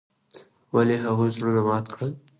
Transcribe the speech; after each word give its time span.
ولې 0.73 0.95
هغوي 1.03 1.29
زړونه 1.35 1.61
مات 1.67 1.85
کړل. 1.93 2.11